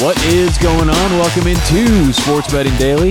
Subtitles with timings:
[0.00, 1.10] What is going on?
[1.18, 3.10] Welcome into Sports Betting Daily.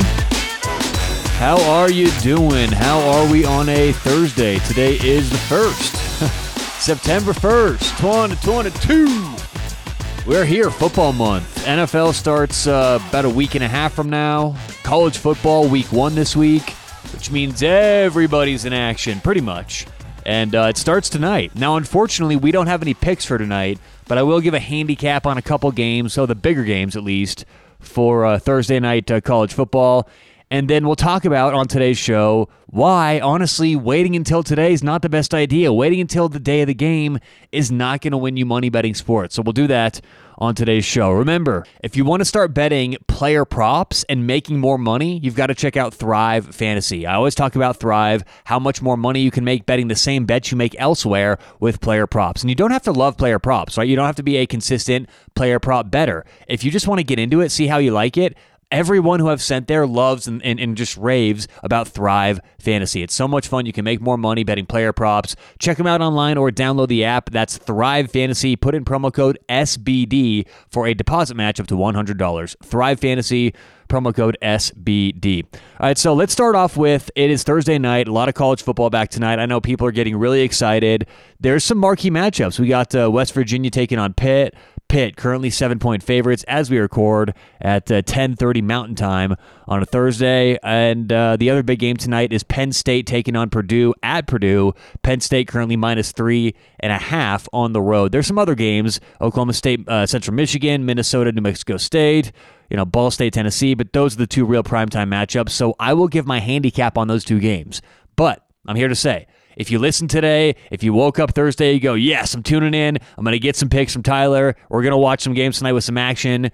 [1.37, 2.71] How are you doing?
[2.71, 4.57] How are we on a Thursday?
[4.57, 6.29] Today is the 1st,
[6.79, 10.27] September 1st, 2022.
[10.27, 11.63] We're here, football month.
[11.63, 14.55] NFL starts uh, about a week and a half from now.
[14.81, 16.71] College football, week one this week,
[17.13, 19.85] which means everybody's in action, pretty much.
[20.25, 21.53] And uh, it starts tonight.
[21.53, 23.77] Now, unfortunately, we don't have any picks for tonight
[24.09, 27.03] but I will give a handicap on a couple games, so the bigger games at
[27.03, 27.45] least,
[27.79, 30.09] for uh, Thursday night uh, college football.
[30.51, 35.03] And then we'll talk about on today's show why, honestly, waiting until today is not
[35.03, 35.71] the best idea.
[35.71, 37.19] Waiting until the day of the game
[37.51, 39.35] is not going to win you money betting sports.
[39.35, 40.01] So we'll do that
[40.39, 41.11] on today's show.
[41.11, 45.47] Remember, if you want to start betting player props and making more money, you've got
[45.47, 47.05] to check out Thrive Fantasy.
[47.05, 50.25] I always talk about Thrive, how much more money you can make betting the same
[50.25, 52.41] bets you make elsewhere with player props.
[52.41, 53.87] And you don't have to love player props, right?
[53.87, 56.25] You don't have to be a consistent player prop better.
[56.47, 58.37] If you just want to get into it, see how you like it,
[58.71, 63.01] everyone who I've sent there loves and, and, and, just raves about Thrive Fantasy.
[63.01, 63.65] It's so much fun.
[63.65, 65.35] You can make more money betting player props.
[65.57, 67.31] Check them out online or download the app.
[67.31, 68.55] That's Thrive Fantasy.
[68.55, 72.55] Put in promo code SBD for a deposit match up to $100.
[72.63, 73.53] Thrive Fantasy.
[73.89, 75.45] Promo code SBD.
[75.51, 78.07] All right, so let's start off with it is Thursday night.
[78.07, 79.39] A lot of college football back tonight.
[79.39, 81.07] I know people are getting really excited.
[81.39, 82.59] There's some marquee matchups.
[82.59, 84.53] We got uh, West Virginia taking on Pitt.
[84.89, 89.35] Pitt, currently seven point favorites as we record at uh, 10:30 Mountain Time
[89.67, 90.57] on a Thursday.
[90.63, 94.73] And uh, the other big game tonight is Penn State taking on Purdue at Purdue.
[95.03, 98.11] Penn State currently minus three and a half on the road.
[98.11, 102.31] There's some other games: Oklahoma State, uh, Central Michigan, Minnesota, New Mexico State.
[102.71, 103.75] You know, Ball State, Tennessee.
[103.75, 105.51] But those are the two real primetime matchups.
[105.51, 107.83] So I will give my handicap on those two games.
[108.15, 109.27] But I'm here to say
[109.59, 112.97] if you listen today, if you woke up Thursday, you go, yes, I'm tuning in.
[113.17, 114.55] I'm going to get some picks from Tyler.
[114.69, 116.49] We're going to watch some games tonight with some action.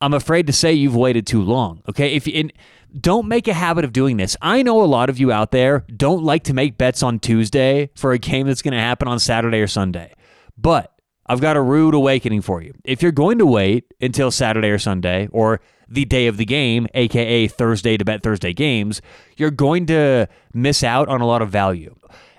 [0.00, 1.82] I'm afraid to say you've waited too long.
[1.88, 2.14] Okay.
[2.14, 2.50] If you,
[3.00, 4.36] don't make a habit of doing this.
[4.42, 7.90] I know a lot of you out there don't like to make bets on Tuesday
[7.94, 10.12] for a game that's going to happen on Saturday or Sunday.
[10.56, 10.92] But
[11.26, 12.74] I've got a rude awakening for you.
[12.84, 16.88] If you're going to wait until Saturday or Sunday or the day of the game,
[16.94, 19.00] aka Thursday to bet Thursday games,
[19.36, 21.94] you're going to miss out on a lot of value.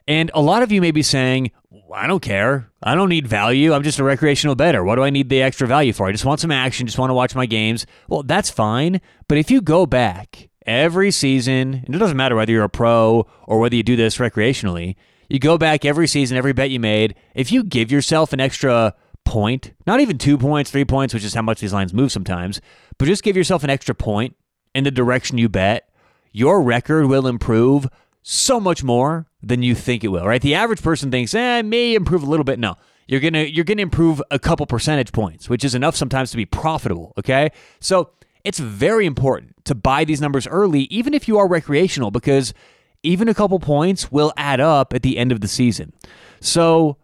[0.09, 1.51] And a lot of you may be saying,
[1.93, 2.71] I don't care.
[2.81, 3.73] I don't need value.
[3.73, 4.83] I'm just a recreational bettor.
[4.83, 6.07] What do I need the extra value for?
[6.07, 7.85] I just want some action, just want to watch my games.
[8.07, 9.01] Well, that's fine.
[9.27, 13.27] But if you go back every season, and it doesn't matter whether you're a pro
[13.45, 14.95] or whether you do this recreationally,
[15.29, 18.95] you go back every season, every bet you made, if you give yourself an extra
[19.25, 22.61] point, not even two points, three points, which is how much these lines move sometimes,
[22.97, 24.35] but just give yourself an extra point
[24.73, 25.87] in the direction you bet,
[26.31, 27.87] your record will improve
[28.31, 30.39] so much more than you think it will, right?
[30.39, 32.59] The average person thinks, eh, I may improve a little bit.
[32.59, 32.75] No,
[33.07, 36.45] you're gonna you're gonna improve a couple percentage points, which is enough sometimes to be
[36.45, 37.13] profitable.
[37.17, 38.11] Okay, so
[38.43, 42.53] it's very important to buy these numbers early, even if you are recreational, because
[43.01, 45.91] even a couple points will add up at the end of the season.
[46.39, 46.97] So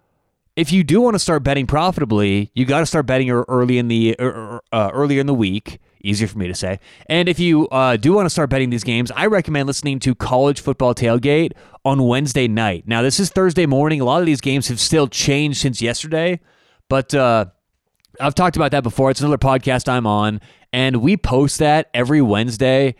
[0.55, 3.87] if you do want to start betting profitably, you got to start betting early in
[3.87, 6.79] the er, er, uh, earlier in the week easier for me to say.
[7.07, 10.15] And if you uh, do want to start betting these games, I recommend listening to
[10.15, 12.83] College Football Tailgate on Wednesday night.
[12.87, 14.01] Now, this is Thursday morning.
[14.01, 16.39] A lot of these games have still changed since yesterday,
[16.89, 17.45] but uh,
[18.19, 19.11] I've talked about that before.
[19.11, 22.95] It's another podcast I'm on, and we post that every Wednesday.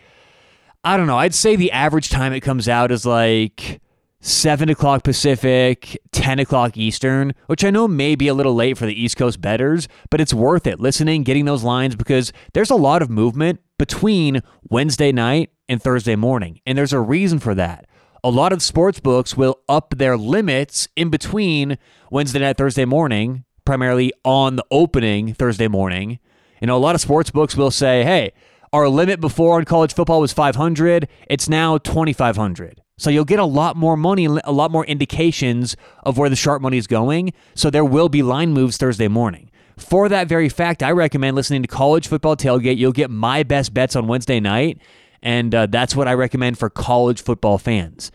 [0.84, 1.18] I don't know.
[1.18, 3.80] I'd say the average time it comes out is like
[4.20, 8.86] 7 o'clock Pacific, 10 o'clock Eastern, which I know may be a little late for
[8.86, 12.76] the East Coast bettors, but it's worth it listening, getting those lines because there's a
[12.76, 16.60] lot of movement between Wednesday night and Thursday morning.
[16.66, 17.86] And there's a reason for that.
[18.24, 21.78] A lot of sports books will up their limits in between
[22.10, 26.18] Wednesday night, Thursday morning, primarily on the opening Thursday morning.
[26.60, 28.32] You know, a lot of sports books will say, hey,
[28.72, 33.44] our limit before in college football was 500, it's now 2500 so you'll get a
[33.44, 37.32] lot more money, a lot more indications of where the sharp money is going.
[37.54, 39.50] So there will be line moves Thursday morning.
[39.76, 42.78] For that very fact, I recommend listening to College Football Tailgate.
[42.78, 44.80] You'll get my best bets on Wednesday night,
[45.20, 48.10] and uh, that's what I recommend for college football fans.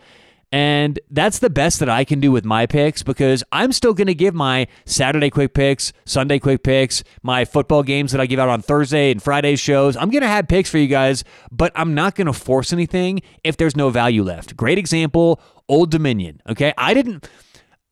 [0.52, 4.06] And that's the best that I can do with my picks because I'm still going
[4.06, 8.38] to give my Saturday quick picks, Sunday quick picks, my football games that I give
[8.38, 9.96] out on Thursday and Friday shows.
[9.96, 13.22] I'm going to have picks for you guys, but I'm not going to force anything
[13.42, 14.54] if there's no value left.
[14.54, 16.42] Great example Old Dominion.
[16.46, 16.74] Okay.
[16.76, 17.28] I didn't.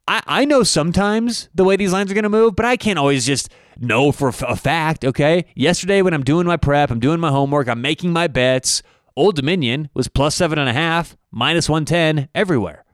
[0.07, 2.99] I, I know sometimes the way these lines are going to move, but I can't
[2.99, 3.49] always just
[3.79, 5.05] know for a fact.
[5.05, 5.47] Okay.
[5.55, 8.83] Yesterday, when I'm doing my prep, I'm doing my homework, I'm making my bets.
[9.21, 12.87] Old Dominion was plus seven and a half, minus 110 everywhere.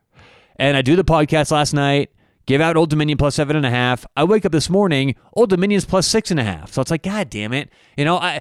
[0.56, 2.10] And I do the podcast last night,
[2.46, 4.04] give out Old Dominion plus seven and a half.
[4.16, 6.72] I wake up this morning, Old Dominion's plus six and a half.
[6.72, 7.70] So it's like, God damn it.
[7.96, 8.40] You know, I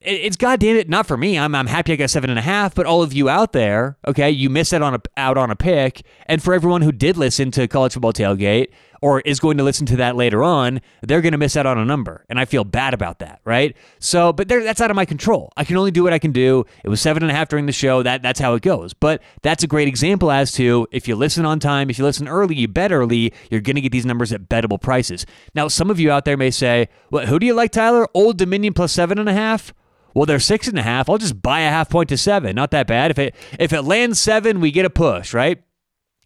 [0.00, 1.38] it's God damn it, not for me.
[1.38, 3.96] I'm I'm happy I got seven and a half, but all of you out there,
[4.08, 6.02] okay, you missed out on a out on a pick.
[6.26, 8.70] And for everyone who did listen to college football tailgate,
[9.00, 11.78] or is going to listen to that later on, they're going to miss out on
[11.78, 12.24] a number.
[12.28, 13.76] And I feel bad about that, right?
[13.98, 15.52] So, but that's out of my control.
[15.56, 16.64] I can only do what I can do.
[16.84, 18.02] It was seven and a half during the show.
[18.02, 18.92] That That's how it goes.
[18.92, 22.28] But that's a great example as to if you listen on time, if you listen
[22.28, 25.26] early, you bet early, you're going to get these numbers at bettable prices.
[25.54, 28.06] Now, some of you out there may say, well, who do you like, Tyler?
[28.14, 29.72] Old Dominion plus seven and a half?
[30.14, 31.08] Well, they're six and a half.
[31.08, 32.56] I'll just buy a half point to seven.
[32.56, 33.10] Not that bad.
[33.12, 35.62] If it if it lands seven, we get a push, right?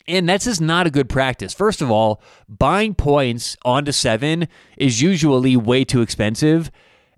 [0.06, 1.54] And that's just not a good practice.
[1.54, 6.70] First of all, buying points onto seven is usually way too expensive.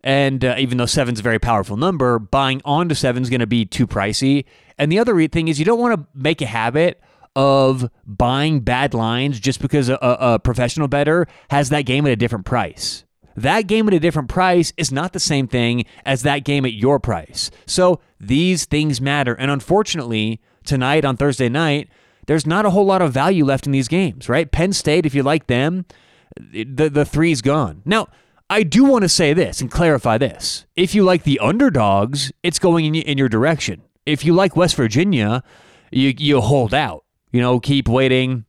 [0.05, 3.47] And uh, even though seven's a very powerful number, buying onto seven is going to
[3.47, 4.45] be too pricey.
[4.79, 7.01] And the other thing is, you don't want to make a habit
[7.35, 12.17] of buying bad lines just because a, a professional bettor has that game at a
[12.17, 13.05] different price.
[13.37, 16.73] That game at a different price is not the same thing as that game at
[16.73, 17.51] your price.
[17.67, 19.35] So these things matter.
[19.35, 21.91] And unfortunately, tonight on Thursday night,
[22.27, 24.51] there's not a whole lot of value left in these games, right?
[24.51, 25.87] Penn State, if you like them,
[26.39, 27.83] the the three's gone.
[27.85, 28.09] Now,
[28.49, 30.67] I do want to say this and clarify this.
[30.77, 33.83] If you like the underdogs, it's going in, your direction.
[34.05, 35.43] If you like West Virginia,
[35.91, 37.05] you you hold out.
[37.33, 38.45] You know, keep waiting.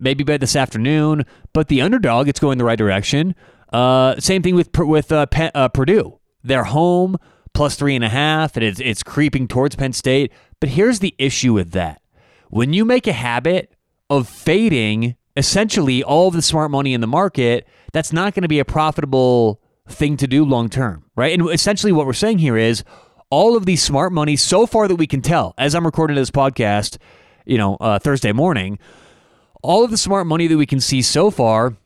[0.00, 3.34] Maybe bet this afternoon, but the underdog, it's going the right direction.
[3.72, 6.18] Uh, same thing with with uh, Penn, uh, Purdue.
[6.44, 7.16] They're home
[7.52, 10.32] plus three and a half, and it's it's creeping towards Penn State.
[10.60, 12.00] But here's the issue with that
[12.48, 13.72] when you make a habit
[14.10, 18.58] of fading essentially all the smart money in the market, that's not going to be
[18.58, 21.38] a profitable thing to do long term, right?
[21.38, 22.84] And essentially what we're saying here is
[23.30, 26.30] all of these smart money so far that we can tell, as I'm recording this
[26.30, 26.98] podcast,
[27.44, 28.78] you know, uh, Thursday morning,
[29.62, 31.76] all of the smart money that we can see so far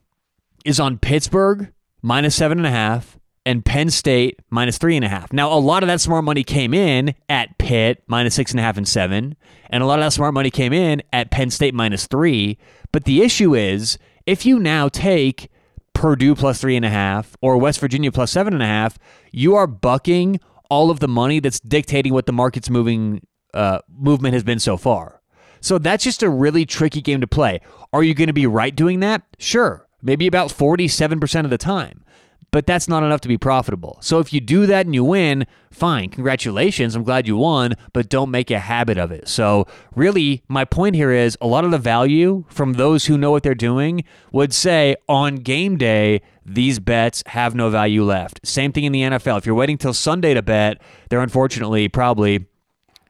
[0.64, 5.09] is on Pittsburgh minus seven and a half, and Penn State minus three and a
[5.09, 5.33] half.
[5.33, 8.62] Now, a lot of that smart money came in at Pitt minus six and a
[8.62, 9.37] half and seven,
[9.71, 12.59] and a lot of that smart money came in at Penn State minus three.
[12.93, 15.50] But the issue is if you now take
[15.94, 18.99] Purdue plus three and a half or West Virginia plus seven and a half,
[19.33, 20.41] you are bucking
[20.71, 24.77] all of the money that's dictating what the market's moving uh, movement has been so
[24.77, 25.21] far.
[25.61, 27.61] So that's just a really tricky game to play.
[27.93, 29.23] Are you going to be right doing that?
[29.38, 32.03] Sure, maybe about 47% of the time
[32.52, 33.99] but that's not enough to be profitable.
[34.00, 38.08] So if you do that and you win, fine, congratulations, I'm glad you won, but
[38.08, 39.26] don't make a habit of it.
[39.26, 39.66] So
[39.96, 43.43] really, my point here is a lot of the value from those who know what
[43.43, 48.46] they're doing would say on game day, these bets have no value left.
[48.46, 49.38] Same thing in the NFL.
[49.38, 52.46] If you're waiting till Sunday to bet, there unfortunately probably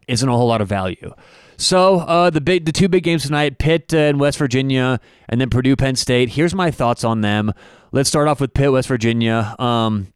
[0.06, 1.12] isn't a whole lot of value.
[1.56, 5.50] So uh, the big, the two big games tonight: Pitt and West Virginia, and then
[5.50, 6.31] Purdue, Penn State.
[6.31, 7.52] Here's my thoughts on them.
[7.93, 9.54] Let's start off with Pitt, West Virginia.
[9.58, 10.12] Um,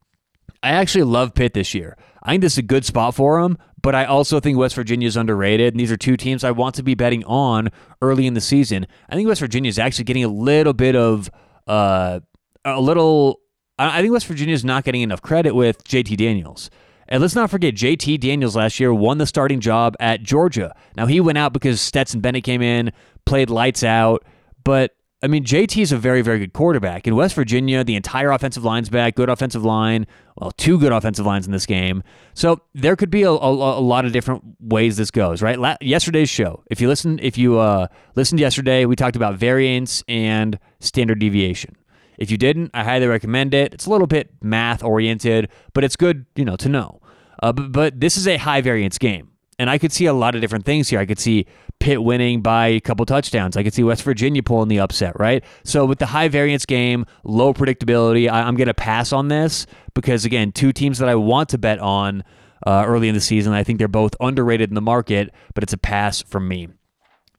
[0.62, 1.96] I actually love Pitt this year.
[2.22, 5.06] I think this is a good spot for them, but I also think West Virginia
[5.06, 5.74] is underrated.
[5.74, 7.70] And these are two teams I want to be betting on
[8.02, 8.86] early in the season.
[9.08, 11.30] I think West Virginia is actually getting a little bit of
[11.66, 12.20] uh,
[12.64, 13.40] a little.
[13.78, 16.70] I think West Virginia is not getting enough credit with JT Daniels.
[17.08, 20.74] And let's not forget, JT Daniels last year won the starting job at Georgia.
[20.96, 22.92] Now, he went out because Stetson Bennett came in,
[23.24, 24.24] played lights out.
[24.64, 27.06] But, I mean, JT is a very, very good quarterback.
[27.06, 30.06] In West Virginia, the entire offensive line's back, good offensive line.
[30.36, 32.02] Well, two good offensive lines in this game.
[32.34, 35.58] So there could be a, a, a lot of different ways this goes, right?
[35.58, 40.02] La- yesterday's show, if you listen, if you uh, listened yesterday, we talked about variance
[40.08, 41.76] and standard deviation.
[42.18, 43.74] If you didn't, I highly recommend it.
[43.74, 47.00] It's a little bit math oriented, but it's good, you know, to know.
[47.42, 49.30] Uh, but, but this is a high variance game.
[49.58, 51.00] And I could see a lot of different things here.
[51.00, 51.46] I could see
[51.78, 53.56] Pitt winning by a couple touchdowns.
[53.56, 55.42] I could see West Virginia pulling the upset, right?
[55.64, 59.66] So with the high variance game, low predictability, I, am going to pass on this
[59.94, 62.22] because, again, two teams that I want to bet on
[62.66, 63.52] uh, early in the season.
[63.52, 66.68] I think they're both underrated in the market, but it's a pass from me.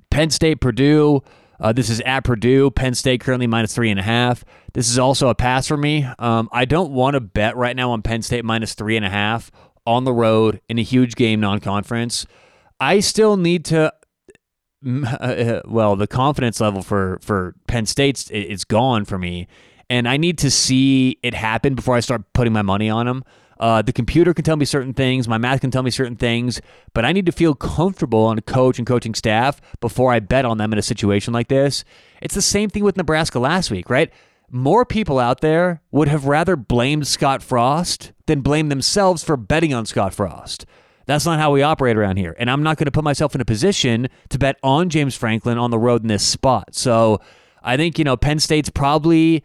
[0.09, 1.21] Penn State, Purdue.
[1.59, 2.71] Uh, this is at Purdue.
[2.71, 4.43] Penn State currently minus three and a half.
[4.73, 6.07] This is also a pass for me.
[6.19, 9.09] Um, I don't want to bet right now on Penn State minus three and a
[9.09, 9.51] half
[9.85, 12.25] on the road in a huge game non conference.
[12.79, 13.93] I still need to.
[15.65, 19.47] Well, the confidence level for for Penn State's it's gone for me,
[19.89, 23.23] and I need to see it happen before I start putting my money on them.
[23.59, 26.61] Uh, the computer can tell me certain things, my math can tell me certain things,
[26.93, 30.45] but I need to feel comfortable on a coach and coaching staff before I bet
[30.45, 31.83] on them in a situation like this.
[32.21, 34.11] It's the same thing with Nebraska last week, right?
[34.49, 39.73] More people out there would have rather blamed Scott Frost than blame themselves for betting
[39.73, 40.65] on Scott Frost.
[41.05, 42.35] That's not how we operate around here.
[42.37, 45.57] And I'm not going to put myself in a position to bet on James Franklin
[45.57, 46.75] on the road in this spot.
[46.75, 47.21] So
[47.63, 49.43] I think, you know, Penn State's probably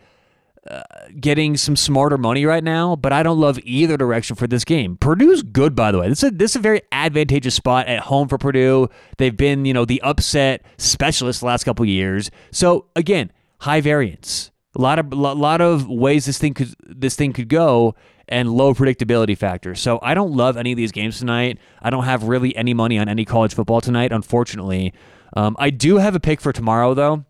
[1.21, 4.97] getting some smarter money right now, but I don't love either direction for this game.
[4.97, 6.09] Purdue's good, by the way.
[6.09, 8.89] This is a, this is a very advantageous spot at home for Purdue.
[9.19, 12.31] They've been, you know, the upset specialist the last couple years.
[12.53, 14.51] So again, high variance.
[14.77, 17.95] A lot of a lot of ways this thing could this thing could go
[18.29, 19.75] and low predictability factor.
[19.75, 21.59] So I don't love any of these games tonight.
[21.83, 24.95] I don't have really any money on any college football tonight, unfortunately.
[25.37, 27.25] Um, I do have a pick for tomorrow though.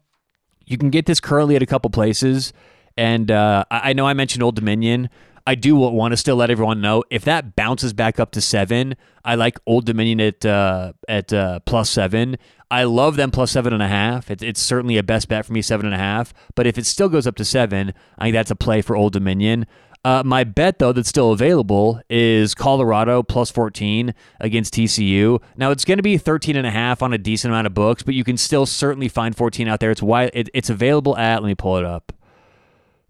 [0.66, 2.52] You can get this currently at a couple places.
[2.96, 5.08] And uh, I know I mentioned Old Dominion.
[5.46, 8.94] I do want to still let everyone know if that bounces back up to seven.
[9.24, 12.36] I like Old Dominion at uh, at uh, plus seven.
[12.70, 14.30] I love them plus seven and a half.
[14.30, 16.32] It's, it's certainly a best bet for me, seven and a half.
[16.54, 19.12] But if it still goes up to seven, I think that's a play for Old
[19.12, 19.66] Dominion.
[20.04, 25.40] Uh, my bet, though, that's still available is Colorado plus 14 against TCU.
[25.56, 28.02] Now, it's going to be 13 and a half on a decent amount of books,
[28.02, 29.92] but you can still certainly find 14 out there.
[29.92, 32.12] It's why it, it's available at, let me pull it up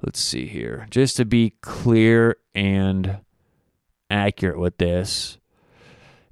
[0.02, 3.18] let's see here, just to be clear and
[4.11, 5.38] accurate with this.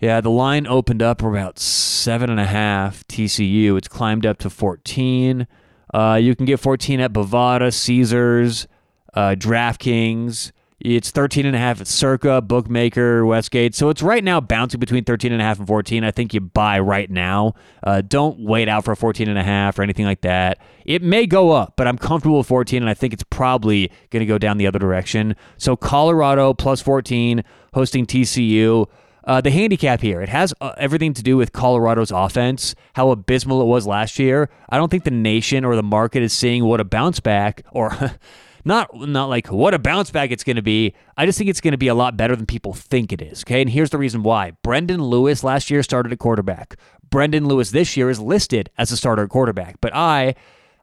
[0.00, 3.76] Yeah, the line opened up about seven and a half TCU.
[3.76, 5.46] It's climbed up to 14.
[5.92, 8.66] Uh, you can get 14 at Bovada, Caesars,
[9.12, 10.52] uh, DraftKings.
[10.80, 13.74] It's 13 and a half at Circa, Bookmaker, Westgate.
[13.74, 16.04] So it's right now bouncing between 13 and a half and 14.
[16.04, 17.52] I think you buy right now.
[17.82, 20.58] Uh, don't wait out for a 14 and a half or anything like that.
[20.86, 24.20] It may go up, but I'm comfortable with 14 and I think it's probably going
[24.20, 25.36] to go down the other direction.
[25.58, 27.44] So Colorado plus 14
[27.74, 28.88] hosting TCU.
[29.24, 33.60] Uh, the handicap here, it has uh, everything to do with Colorado's offense, how abysmal
[33.60, 34.48] it was last year.
[34.70, 38.18] I don't think the nation or the market is seeing what a bounce back or
[38.64, 40.94] not not like what a bounce back it's going to be.
[41.16, 43.42] I just think it's going to be a lot better than people think it is.
[43.42, 44.52] Okay, and here's the reason why.
[44.62, 46.76] Brendon Lewis last year started at quarterback.
[47.08, 49.80] Brendon Lewis this year is listed as a starter quarterback.
[49.80, 50.34] But I,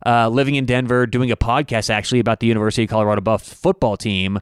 [0.06, 3.98] uh, living in Denver, doing a podcast actually about the University of Colorado Buffs football
[3.98, 4.40] team,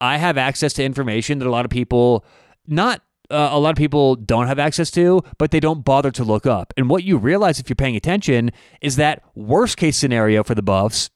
[0.00, 2.24] I have access to information that a lot of people
[2.66, 6.22] not uh, a lot of people don't have access to, but they don't bother to
[6.22, 6.72] look up.
[6.76, 10.62] And what you realize if you're paying attention is that worst case scenario for the
[10.62, 11.10] Buffs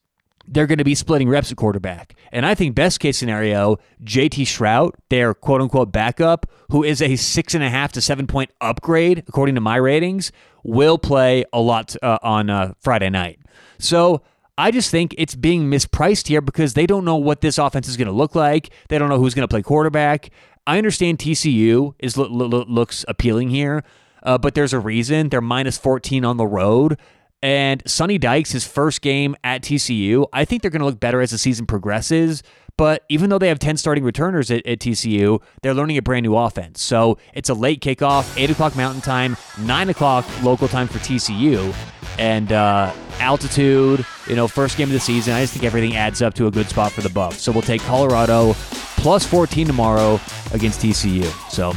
[0.51, 2.13] they're going to be splitting reps at quarterback.
[2.31, 7.15] And I think best case scenario, JT Shrout, their quote unquote backup, who is a
[7.15, 10.31] six and a half to seven point upgrade according to my ratings,
[10.63, 13.39] will play a lot uh, on uh, Friday night.
[13.79, 14.21] So
[14.57, 17.97] I just think it's being mispriced here because they don't know what this offense is
[17.97, 18.69] going to look like.
[18.89, 20.29] They don't know who's going to play quarterback.
[20.67, 23.83] I understand TCU is looks appealing here,
[24.21, 26.99] uh, but there's a reason they're minus 14 on the road.
[27.43, 31.21] And Sonny Dykes, his first game at TCU, I think they're going to look better
[31.21, 32.43] as the season progresses.
[32.77, 36.23] But even though they have 10 starting returners at, at, TCU, they're learning a brand
[36.23, 36.81] new offense.
[36.81, 41.75] So it's a late kickoff, 8 o'clock mountain time, 9 o'clock local time for TCU.
[42.17, 46.21] And uh, altitude, you know, first game of the season, I just think everything adds
[46.21, 47.41] up to a good spot for the Buffs.
[47.41, 48.53] So we'll take Colorado
[48.97, 50.19] plus 14 tomorrow
[50.53, 51.25] against TCU.
[51.51, 51.73] So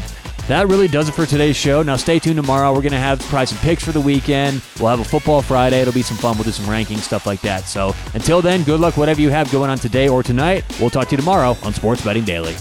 [0.49, 1.83] that really does it for today's show.
[1.83, 2.73] Now, stay tuned tomorrow.
[2.73, 4.63] We're going to have probably some picks for the weekend.
[4.79, 5.81] We'll have a football Friday.
[5.81, 6.37] It'll be some fun.
[6.37, 7.65] We'll do some ranking, stuff like that.
[7.65, 10.65] So, until then, good luck, whatever you have going on today or tonight.
[10.81, 12.55] We'll talk to you tomorrow on Sports Betting Daily.